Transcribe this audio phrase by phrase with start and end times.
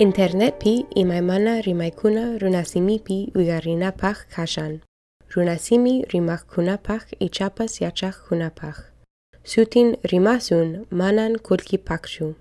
[0.00, 4.80] Internetpi imaymana rimaykuna runasimipi uygarinapaq kashan.
[5.36, 8.76] Runasimi rimakkunapaq ichapas yachaqkunapaq.
[9.44, 12.34] Sutin rimasun manan kulkipaqchu.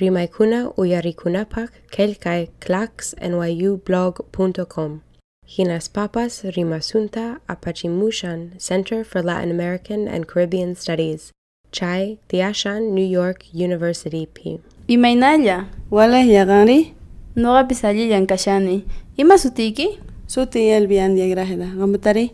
[0.00, 5.00] Rimaykuna uyarikunapaq kelkay clacksnyublog.com.
[5.48, 11.32] Hinas papas rimasunta apachimushan Center for Latin American and Caribbean Studies.
[11.72, 14.60] Chai Tiashan New York University P.
[14.88, 16.94] Imaynalla, Wala yaqani
[17.36, 18.84] Noga pisali yankashani.
[19.16, 19.98] Ima sutiki?
[20.26, 21.66] Suti Elvia Andia Grajeda.
[21.76, 22.32] Gombetari?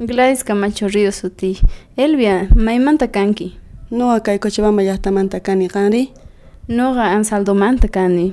[0.00, 1.60] Gladys Camacho Río Suti.
[1.96, 3.58] Elvia, maimanta kanki.
[3.90, 6.10] Noga kai cochibamba yahtamanta kani kanri?
[6.68, 8.32] Noga ansaldomanta kani.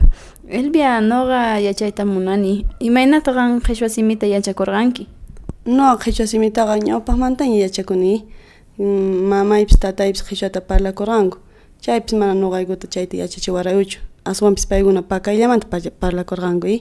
[0.49, 2.65] Elvia, noga yachaita munani.
[2.79, 5.07] Imainata gan qhishwasimita yachakorqanki.
[5.65, 8.23] Noga qhishwasimitaqa ñawpaqmantaña pues yachakuni.
[8.79, 11.37] Mm, Mamaypis tataypis qhishwata parlakurqanku.
[11.81, 14.06] Chaypis mana noqaykuta chayta yachachiwarayuchu.
[14.31, 16.77] Aswanpis paykuna pakayllamanta pa- parlakurqanku y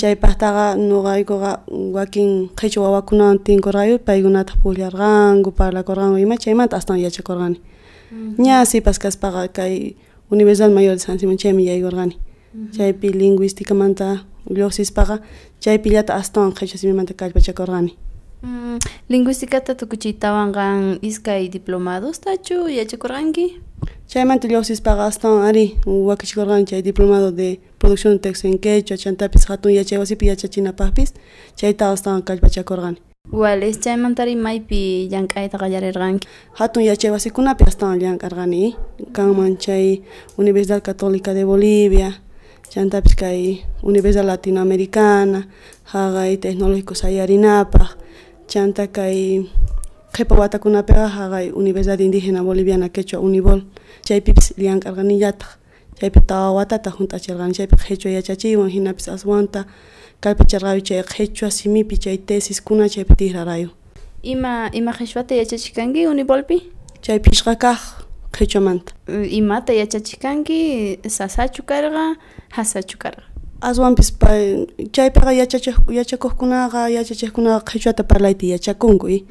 [0.00, 1.50] chaypaqtaqa nuqaykuqa
[1.96, 7.58] wakin qhichwa wawakunawan tinkurqayu paykunata pukllarqanku parlakurqanku ima chaymanta astawan yachakurqani
[8.38, 9.94] ña sipas kaspaqa kay
[10.30, 12.14] Universidad Mayor de San Simón chaymi yaykurqani
[12.76, 14.08] chaypi lingüísticamanta
[14.56, 15.16] lluqsispaqa
[15.60, 17.92] chaypillata astawan qhichwa simimanta kallpachakurqani
[18.42, 18.78] Mm,
[19.10, 23.46] lingüísticata tukuchiytawan qan iskay diplomados tachu yachakurqanki?
[24.08, 29.72] Chaymanta lluqsispaqa astawan ari wakichikurqani chay diplomado de producción de texto en quechua chantapis hatun
[29.78, 31.12] yachay wasipi yachachinapaqpis
[31.58, 32.98] chayta astawan kallpachakurqani
[33.30, 36.26] Wales, chaymantari maypi llank'ayta qallarirqanki?
[36.58, 38.76] hatun yachay wasikunapi astawan llamk'arqani
[39.12, 40.00] kanman chay
[40.38, 42.10] Universidad Católica de Bolivia
[42.72, 45.40] chantapis kay Universidad Latinoamericana
[45.92, 47.96] haqay tecnológico sayarinapaq
[48.48, 49.44] chanta kay
[50.12, 53.62] qhipa watakunapiqa haqay Universidad Indígena Boliviana Quechua Unibol.
[54.06, 55.58] Chaypipis llankarqanillataq
[56.00, 59.64] chaypi tawa watata junt'achirqani chaypi qhechua yachachiwan hinapis aswanta
[60.22, 63.70] kallpacharqayu chay qhechua simipi chay tesiskuna chaypi tigrarayu
[64.22, 66.58] Ima ima qhechwata yachachiq kanki Univolpi?
[67.02, 67.80] chay pishqa kaq
[68.32, 72.16] qhichwamanta imata Imata yachachikanki sasachu karqa,
[72.50, 73.22] hasachu karqa?
[73.60, 74.30] Aswanpis pa
[74.92, 79.24] chaypiqa yachachiq yachakuqkunaqa yachachiqkunaqa qhichwata parlayta yachakunku y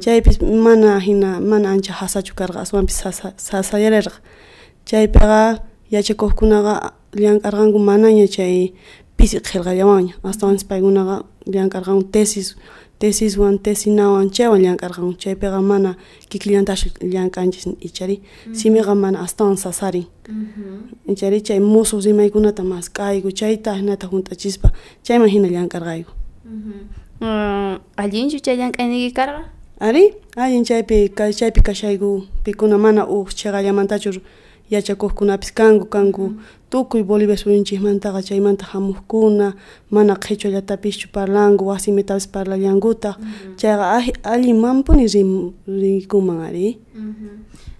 [0.00, 4.20] chaypis mana hina mana ancha hasachu karqa aswanpis sasa sasayarirqa
[4.84, 8.72] chaypiqa yachakuqkunaqa llamk'arqanku manaña chay
[9.16, 12.56] pisi qhilqallawanña astawan paykunaqa llamk'arqanku tesis
[13.00, 15.96] tesiswan tesinawan chaywan llamk'arqanku chaypiqa mana
[16.30, 18.16] kikillantachu llamk'anchis ichari.
[18.52, 20.06] Simiqa mana astawan sasarin
[21.12, 24.68] ichari chay musuq rimaykunata maskayku chayta hinata junt'achispa
[25.06, 26.12] chayman hina llamk'arqayku
[27.22, 29.42] Uh, allinchu chay llank'ayniki karqa?
[29.80, 30.04] ari?
[30.36, 31.08] Allin chaypi
[31.38, 34.20] chaypi kashayku pikuna mana uq chiqallamantachu
[34.70, 36.34] yachakuqkunapis kanku kanku
[36.70, 39.54] tukuy Bolivia suyunchikmantaqa chaymanta hamuqkuna
[39.90, 43.16] mana qhichwallatapischu parlanku wasimitapas parlallankuta
[43.56, 45.06] chayqa allin mampuni
[45.66, 46.78] rikuman ari.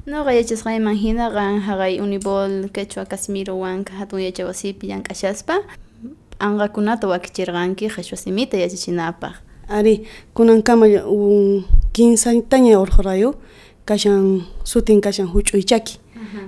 [0.07, 5.63] Noqa yachasqayman hina qan haqay Unibol Quechua Casimiro Huanca hatun yachay wasipi llank'ashaspa
[6.41, 9.35] anqakunata wakichirqanki qhichwa simita yachachinapaq.
[9.71, 10.03] ari
[10.35, 11.63] kunankama un
[11.95, 13.35] quinsañtaña urqurayu
[13.87, 16.01] kashan sutin kashan huch'uy chaki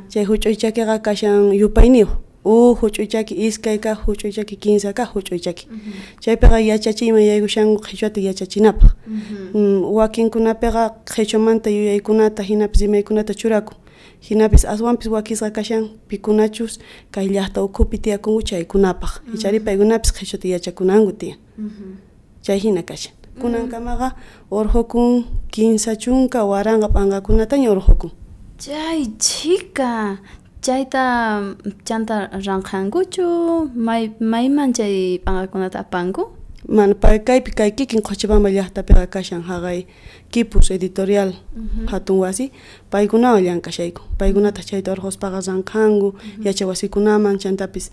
[0.09, 2.11] chay huch'uy chakiqa kashan yupayniyuq
[2.45, 5.69] u huch'uy chaki iskay kaq huch'uy chaki quinsa kaq huch'uy chaki
[6.21, 8.91] chaypiqa yachachiyman yaykushanku qhichwata yachachinapaq.
[9.55, 13.77] Mm, wakinkunapiqa qhichwamanta yuyaykunata hinapis rimaykunata churakun
[14.21, 16.79] hinapis aswanpis wakisqa kashan pikunachus
[17.11, 19.23] kay llaqta ukhupi tiyakunku chaykunapaq.
[19.35, 21.39] Ichari paykunapis qhichwata yachakunanku tiyan.
[22.43, 24.13] Chay hina kashan kunankamaqa
[24.51, 28.11] urqukun quinsa chunka waranqa p'anqakunataña urqukun
[28.63, 30.19] Chay chika.
[30.67, 31.05] Chayta
[31.89, 33.27] chanta ranqankuchu
[33.75, 36.23] may mayman chay p'anqakunata apanku?
[36.69, 39.79] mana pay kaypi kay kikin Cochabamba llaqtapiqa kashan haqay
[40.33, 41.31] Quipus editorial
[41.91, 42.53] hatun wasi.
[42.93, 46.09] Paykunawan llank'ashayku paykunata chayta urquspaqa ranqanku
[46.47, 47.91] yachay wasikunaman chantapis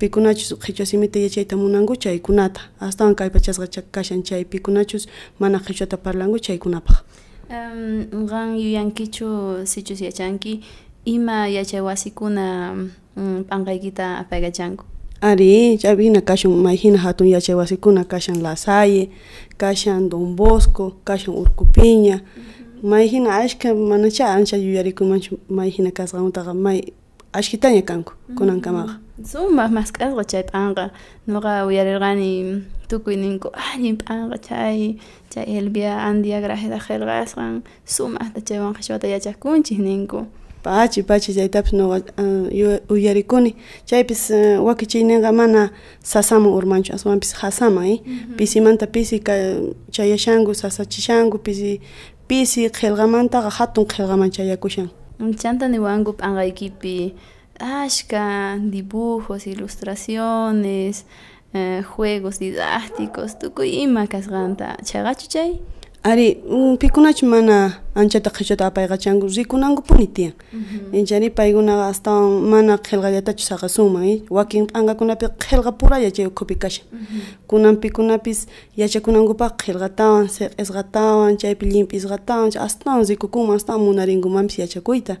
[0.00, 5.06] pikunachus qhichwa simita yachayta munanku chaykunata astawan kaypachasqa cha- kashan chay pikunachus
[5.38, 6.96] mana qhichwata parlanku chaykunapaq
[7.50, 10.60] Um, qan yuyankichu sichus yachanki
[11.04, 12.72] ima yachay wasikuna
[13.16, 14.84] um, p'anqaykita apaygachanku?
[15.20, 19.08] Ari, chaypina kashan mayhina hatun wasikuna kashan La Salle,
[19.56, 22.20] kashan Don Bosco, kashan Urcupiña.
[22.82, 26.92] Mayhina ashka manacha ancha yuyarikumanchu mayhina kasqantaqa may
[27.32, 29.07] ashkitaña kanku kunankamaqa.
[29.24, 30.90] Sumaq masq'asqa chay p'anqa
[31.26, 34.96] nuqa uyarirqani tukuy ninku allin p'anqa chay
[35.30, 40.26] chay Elvia Andia Grajeda qillqasqan sumaqta chaywan qhichwata yachakunchik ninku
[40.62, 41.98] pachi pachi chaytapish nuqa
[42.94, 43.56] uyarikuni
[43.86, 44.30] chaypis
[44.62, 45.70] wakichiyninqa mana
[46.02, 47.98] sasaman urmanchu aswanpis hasaman eh?
[48.36, 49.18] pisimanta pisi
[49.90, 51.80] chayashanku sasachishanku pisi
[52.28, 54.88] pisi qillqamantaqa hatun qillqaman chayakushan
[55.42, 57.14] chanta niwanku p'anqaykipi
[57.58, 61.06] ashka, dibujos, ilustraciones,
[61.52, 65.60] eh, juegos didácticos, tukuyima kasganta, chagachuchay.
[66.08, 66.40] Ari
[66.80, 67.56] pikunachu mana
[67.94, 69.82] anchata qhichwata apayqachanku rikunanku
[70.14, 70.32] tiyan
[70.92, 74.22] inchari paykunaqa astawan mana qillqallatachu saqasuman eh?
[74.30, 76.86] wakin p'anqakunapi qillqa puralla chay ukhupi kashan
[77.46, 78.48] kunanpikunapis
[78.80, 85.20] yachakunankupaq qillqatawan seq'isqatawan chaypi llimp'isqatawan astawan rikukunman astawan munarinkumanpis yachakuyta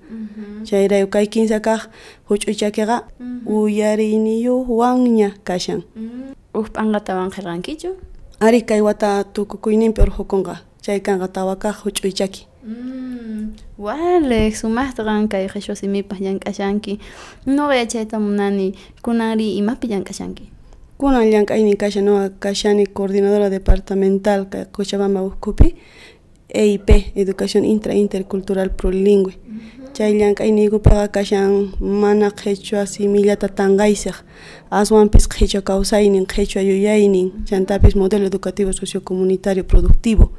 [0.64, 1.92] chayrayu kay kinsa kaq
[2.30, 3.04] huch'uy chakiqa
[3.44, 5.84] uyariniyuqwanña kashan.
[6.56, 7.92] Uq p'anqatawan qillqankichu
[8.40, 15.76] ari kay wata tukukuyninpi urqukunqa chay kanqa tawakaq huch'uy chaki mm, Wale, sumaqtaqan kay qhichwa
[15.76, 16.94] simipaq llank'ashanki
[17.46, 18.72] noqa chayta munani
[19.04, 20.44] kunanri imapi llank'ashanki
[20.98, 25.76] kunan llank'aynin kasha noqa kashani coordinadora departamental kay Cochabamba ukhupi
[26.48, 29.34] EIP Educación Intra Intercultural Plurilingüe.
[29.92, 34.24] Chay llank'ayniykupiqa kashan mana qhichwa simillata tanqaysaq
[34.70, 40.32] aswanpis qhichwa kawsaynin qhichwa yuyaynin chantapis modelo educativo sociocomunitario productivo.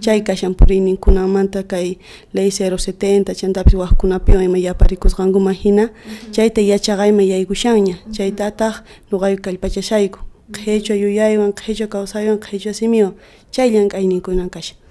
[0.00, 1.98] Chay kashan puriynin kunanmanta kay
[2.32, 5.90] ley 070 chantapis waqkunapiwan ima yaparikusqankuman hina
[6.32, 8.82] chayta yachaqayman yaykushanña chaytataq
[9.12, 10.18] nuqayu kallpachashayku
[10.52, 13.14] qhichwa yuyaywan qhichwa kawsaywan qhichwa simiwan.
[13.52, 14.81] Chay llank'ayninkunan kashan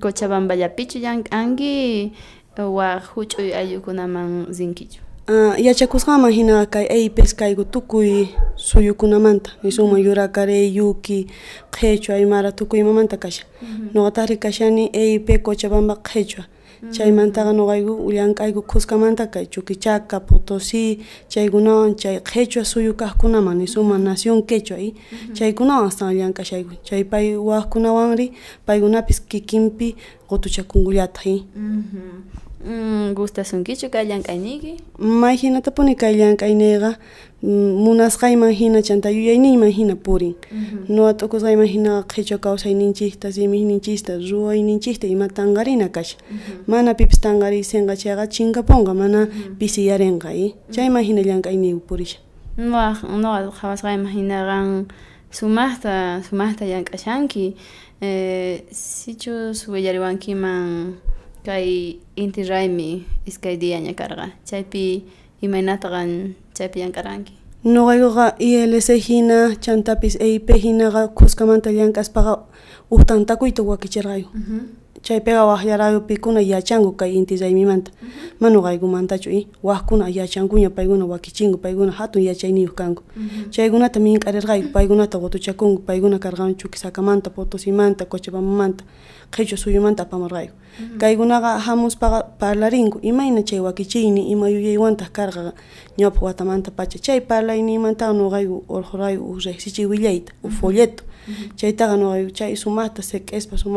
[0.00, 2.12] Cochabamballapichu llank'anki
[2.58, 8.26] wak huch'uy ayllukunaman rinkichu uh, yachakusqaman hina kay aypis kayku tukuy
[8.56, 11.26] suyukunamanta nisuma yurakaray yuki
[11.70, 13.44] qhechua imara tukuy imamanta kasha.
[13.94, 16.44] Nuqataqri kashani ayp cochabamba qhechua
[16.90, 20.98] chaymantaqa nuqayku ullank'ayku Qusqamanta kay Chuquichaca Potosí
[21.28, 24.94] chaykunawan chay qhechua suyu kajkunaman nisuman nación quechuay.
[25.34, 28.32] Chaykunawan hasta ullank'ashayku chaypay wajkunawanri
[28.66, 29.94] paykunapis kikinpi
[30.28, 31.46] qutuchakunkullataq
[33.14, 36.94] gustasunkichu kay llank'ayniki may hinatapuni kay llank'ayniyqa
[37.42, 40.34] munasqayman hina chanta yuyayniyman hina purin.
[40.88, 46.18] Nuqa t'ukusqayman hina qhichwa kawsayninchikta simikninchista ruwayninchikta ima tanqarina kasha
[46.66, 49.26] mana pipis tanqariysinqa chayqa chinkapunqa mana
[49.58, 52.18] pisiyarinqa y chayman hina llank'ayniyku purisha
[52.56, 54.86] nuqa nuqa qhawasqayman hinaqan
[55.32, 57.56] sumaqta sumaqta llank'ashanki
[58.00, 60.94] eh, sichus willariwankiman
[61.46, 65.04] kay inti raymi iskay diaña karqa chaypi
[65.42, 67.34] imaynataqan chaypi llank'aranki
[67.64, 72.34] nuqaykuqa ILC hina chantapis EIP hinaqa qusqamanta llank'aspaqa
[72.94, 74.26] uhtantakuyta wakichirqayu
[75.02, 77.90] chaypiqa waqllarayupikuna yachanku kay inti raymimanta
[78.40, 83.02] mana nuqaykumantachu y waqkuna yachankuña paykuna wakichinku paykuna hatun yachayniyuq kanku
[83.50, 88.84] chaykunata mink'arirqayku paykunata qutuchakunku paykuna karqan chuquisakamanta potosimanta cochabambamanta
[89.34, 90.54] qhichwa suyumanta apamarqayku
[90.98, 95.52] kaykunaqa hamuspaqa parlarinku imayna chay wakichiyni ima yuyaywantaq karqa
[95.98, 96.98] ñawpaq watamanta pacha.
[96.98, 101.04] Chay parlayninmantaqa nuqayku urqurayku uq riqsichiy willayta uq folleto
[101.56, 103.68] Chaita gano go chaisu mata se es pa su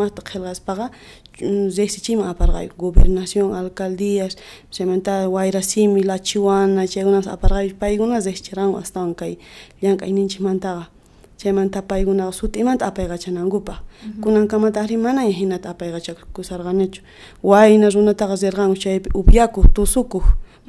[2.77, 4.37] gobernación alcaldías
[4.71, 9.37] cementado guaira similar chiuana llega unas a paga y unas de cheran están kai
[9.81, 10.89] yan kainin chimanta
[11.37, 13.83] cha manta payuna su timanta paga chan angupa
[14.21, 15.99] kunan kama tari mana hena tapa paga
[16.33, 17.01] kusarganecho
[17.43, 18.89] guainas una tagasergano cha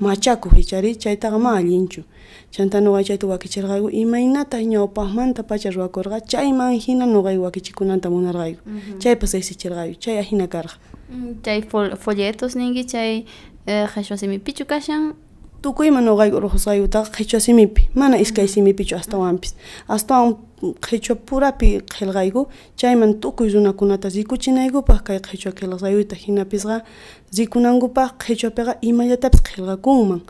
[0.01, 2.03] machakuq ichari chaytaqa ma allinchu
[2.55, 8.61] chanta nuqa chayta wakichirqayku imaynata ñawpaqmanta pacha ruwakurqa chayman hina nuqay wakichikunanta munarqayku
[9.03, 10.77] chaypas riqsichirqayu chay hina karqa
[11.45, 11.59] chay
[12.05, 13.25] folletos ninki chay
[13.67, 15.03] qhichwa simipichu kashan
[15.63, 17.89] tukuyman nuqayku urqusqayutaqa qhichwa simipi.
[17.95, 19.55] Mana iskay simipichu astawanpis
[19.89, 20.37] astawan
[20.81, 22.47] qhichwa purapi qillqayku
[22.77, 26.81] chayman tukuy runakunata rikuchinaykupaq kay qhichwa qillqayuta hinapisqa
[27.37, 30.21] rikunankupaq qhichwapiqa imallatapis qillqakunman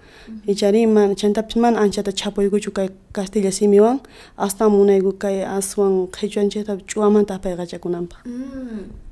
[0.49, 4.01] ichari mana chantapis mana anchata chapuykuchu kay castilla simiwan
[4.37, 8.19] astawan munayku kay aswan qhichwanchikta ch'uwamanta apayqachakunanpaq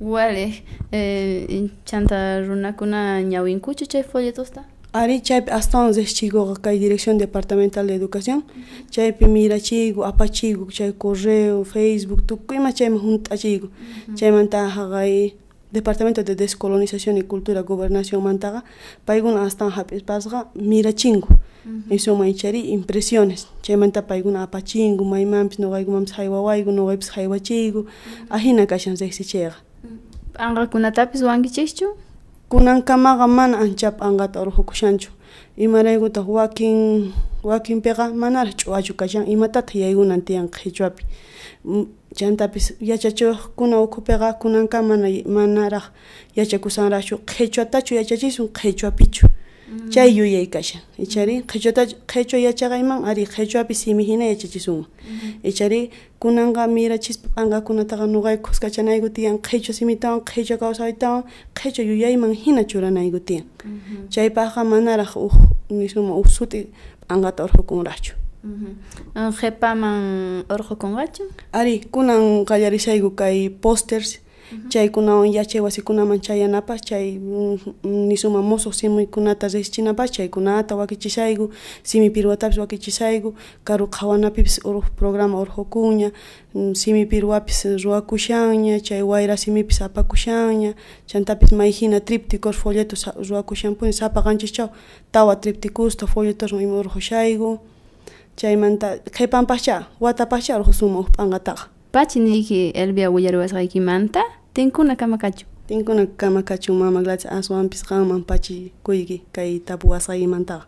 [0.01, 0.45] wale
[1.85, 4.61] chanta runakuna ñawinkuchu chay folletosta
[4.95, 8.45] Ari chaypi astawan kay este Dirección Departamental de Educación,
[8.89, 13.67] chaypi mirachigu, apachigu, chay correo, Facebook, tukuyma chayma juntachigu,
[14.15, 15.35] chaymanta haqay
[15.69, 18.63] Departamento de Descolonización y Cultura Gobernación mantaga,
[19.03, 21.27] paiguna astan hapispasqa mirachingu,
[21.89, 27.85] eso maychari impresiones, chaymanta paiguna apachingu, maymampis noqaygumampis haywawaygu, noqaypis haywachiygu,
[28.29, 29.57] ahina kashan rexi chayqa.
[30.39, 32.04] Anqakunatapis wankichikchu?
[32.49, 35.09] Kunankamaqa mana anchapa anqata urqukushanchu
[35.57, 37.11] imaraykutaq wakin
[37.43, 41.03] wakinpiqa manaraq ch'uachu kashan imatataq yaykunan tiyan qhichwapi
[42.17, 45.85] chantapis yachachiwaqkuna ukhupiqa kunanka mana manaraq
[46.37, 49.27] yachakusanraqchu qhichwatachu yachachisun qhichwapichu
[49.93, 54.85] chay yuyay kashan ichari qhichwata qhichwa yachaqayman ari qhichwapi simi hina yachachisunman
[55.43, 55.89] ichari
[56.21, 61.23] kunanqa mirachispa p'anqakunataqa nuqayku qusqachanayku tiyan qhichwa simitawan qhichwa kawsaytawan
[61.57, 63.45] qhichwa yuyayman hina churanayku tiyan
[64.13, 65.33] chaypaqqa manaraq uq
[65.69, 66.59] nisuma uq suti
[67.07, 68.13] p'anqata urqukunraqchu
[69.39, 74.19] qhipaman urqukunqachu ari kunan qallarisayku kay posters
[74.69, 81.51] chaykunawan yachay wasikunaman chayanapas chay mm, mm, nisuma mosoq simiykunata riqchinapas chaykunata wakichishayku
[81.83, 83.33] simi pirwatapis wakichishayku
[83.63, 86.11] karu qhawanapipis uruj programa urqukuña
[86.55, 90.73] mm, simi pirwapis ruwakushanña chay wayra simipis apakushanña
[91.05, 94.69] chantapis mayhina trípticos folletos ruwakushanpuni sapaqanchischaw
[95.11, 97.59] tawa tripticusta folletosman ima urqushayku
[98.35, 101.74] chaymanta qhipampas wata watapascha urqu suma uj
[102.15, 104.23] niyki Elvia willariwasqaykimanta
[104.53, 110.65] tinkuna kamakachu tinkuna kamakachu mama glacha aswanpis qanman pachi kuyki kay tapuwasqaykimantaqa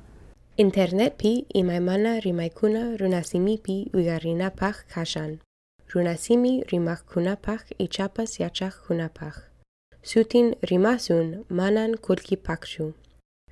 [0.58, 5.40] Internetpi imaymana rimaykuna runasimipi uyarrinapaq kashan.
[5.94, 9.36] Runasimi rimaqkunapaq ichapas yachaqkunapaq.
[10.02, 12.94] Sutin rimasun manan kullkipaqchu.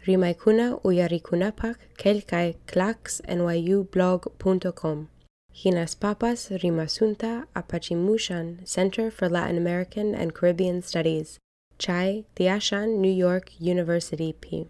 [0.08, 5.08] Rimaykuna uyarikunapaq kelkay clacksnyublog.com.
[5.56, 11.40] Hinas Papas Rimasunta Apachimushan Center for Latin American and Caribbean Studies,
[11.80, 14.68] Chai, Tiashan, New York University P.